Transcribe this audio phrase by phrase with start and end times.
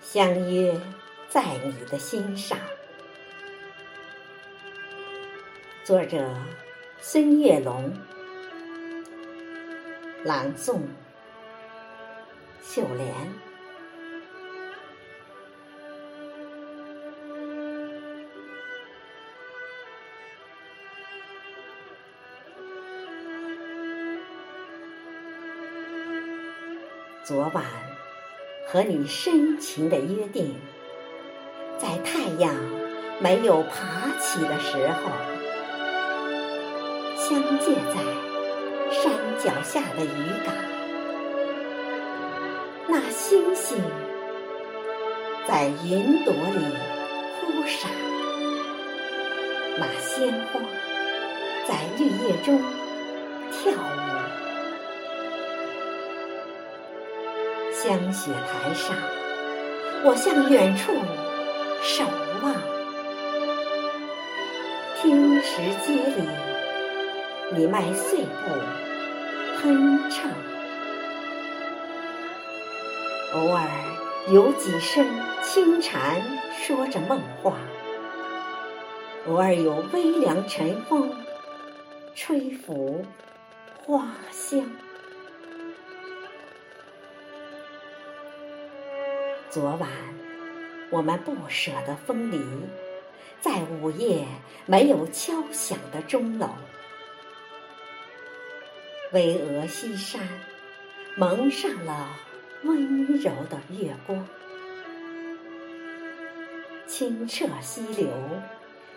[0.00, 0.74] 相约
[1.28, 2.58] 在你的心上。
[5.84, 6.34] 作者：
[7.00, 7.92] 孙月龙，
[10.24, 10.80] 朗诵：
[12.62, 13.14] 秀莲。
[27.24, 27.62] 昨晚
[28.70, 30.54] 和你深情的约定，
[31.78, 32.54] 在太阳
[33.18, 35.10] 没有爬起的时候，
[37.16, 37.94] 相见在
[38.92, 39.10] 山
[39.42, 40.54] 脚下的渔港。
[42.88, 43.78] 那星星
[45.46, 46.60] 在云朵里
[47.40, 47.90] 忽闪，
[49.78, 50.60] 那鲜花
[51.66, 52.60] 在绿叶中
[53.50, 54.47] 跳舞。
[57.80, 58.96] 香雪台上，
[60.04, 60.92] 我向远处
[61.80, 62.04] 守
[62.42, 62.52] 望；
[65.00, 66.28] 听石阶里，
[67.54, 68.50] 你迈碎步
[69.62, 70.28] 哼唱。
[73.34, 73.68] 偶尔
[74.32, 75.06] 有几声
[75.44, 76.20] 轻蝉
[76.60, 77.58] 说着梦话，
[79.28, 81.12] 偶尔有微凉晨风
[82.16, 83.06] 吹拂
[83.86, 84.68] 花香。
[89.50, 89.88] 昨晚，
[90.90, 92.38] 我们不舍得分离，
[93.40, 94.26] 在午夜
[94.66, 96.50] 没有敲响的钟楼，
[99.12, 100.20] 巍峨西山
[101.16, 102.14] 蒙上了
[102.64, 104.28] 温柔的月光，
[106.86, 108.06] 清澈溪流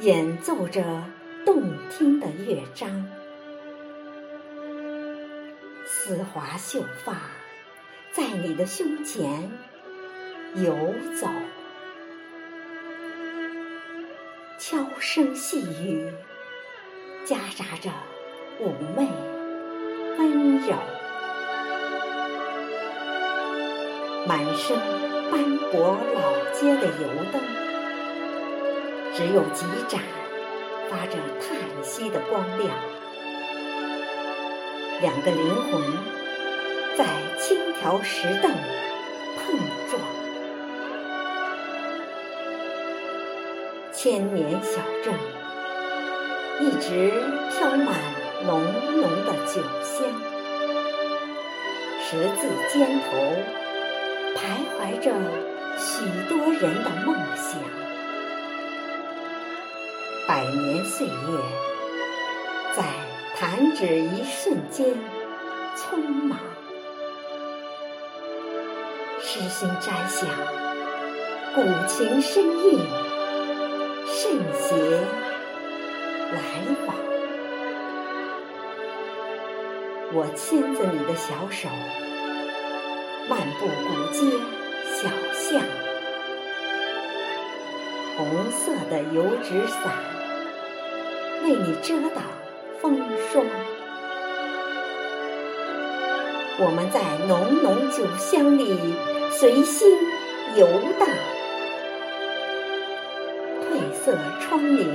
[0.00, 1.04] 演奏着
[1.46, 3.08] 动听的乐章，
[5.86, 7.30] 丝滑秀发
[8.12, 9.48] 在你的胸前。
[10.54, 10.76] 游
[11.18, 11.26] 走，
[14.58, 16.12] 悄声细语，
[17.24, 17.90] 夹杂着
[18.60, 19.08] 妩媚
[20.18, 20.74] 温柔。
[24.26, 24.76] 满身
[25.30, 26.20] 斑驳老
[26.52, 27.40] 街的油灯，
[29.14, 30.02] 只有几盏
[30.90, 32.70] 发着叹息的光亮。
[35.00, 35.82] 两个灵魂
[36.94, 37.06] 在
[37.40, 38.52] 轻条石凳
[39.38, 39.58] 碰
[39.90, 40.11] 撞。
[44.02, 45.14] 千年小镇，
[46.58, 47.12] 一直
[47.52, 47.94] 飘满
[48.44, 48.60] 浓
[49.00, 50.04] 浓的酒香。
[52.02, 53.16] 十字街头，
[54.34, 54.40] 徘
[54.74, 55.12] 徊着
[55.78, 57.60] 许多人的梦想。
[60.26, 61.12] 百年岁月，
[62.74, 62.82] 在
[63.38, 64.84] 弹指一瞬间
[65.76, 65.96] 匆
[66.26, 66.40] 忙。
[69.20, 70.26] 诗心摘下，
[71.54, 73.11] 古琴深韵。
[74.22, 74.76] 圣邪
[76.30, 76.38] 来
[76.86, 76.94] 往，
[80.12, 81.68] 我牵着你的小手，
[83.28, 84.30] 漫步古街
[84.94, 85.60] 小巷，
[88.16, 89.92] 红色的油纸伞
[91.42, 92.22] 为你遮挡
[92.80, 93.44] 风霜。
[96.60, 98.94] 我们在浓浓酒香里
[99.32, 99.90] 随心
[100.54, 100.64] 游
[101.00, 101.08] 荡。
[103.62, 104.86] 褪色窗棂，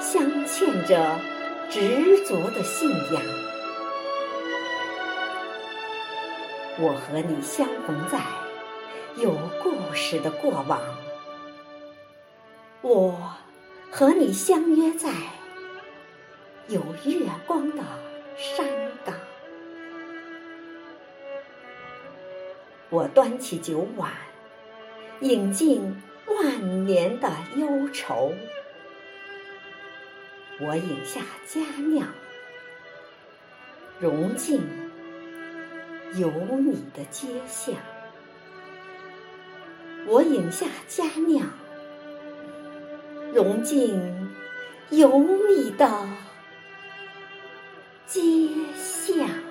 [0.00, 1.20] 镶嵌着
[1.70, 3.22] 执着的信仰。
[6.80, 8.20] 我和你相逢在
[9.16, 10.80] 有故事的过往，
[12.80, 13.34] 我
[13.90, 15.10] 和你相约在
[16.68, 17.82] 有月光的
[18.36, 18.66] 山
[19.04, 19.14] 岗。
[22.90, 24.10] 我端起酒碗，
[25.20, 26.00] 饮尽。
[26.34, 28.32] 万年的忧愁，
[30.60, 32.08] 我饮下佳酿，
[33.98, 34.60] 融进
[36.14, 37.74] 有你的街巷。
[40.06, 41.46] 我饮下佳酿，
[43.34, 44.00] 融进
[44.90, 46.08] 有你的
[48.06, 48.20] 街
[48.74, 49.47] 巷。